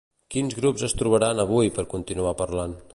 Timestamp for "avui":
1.45-1.73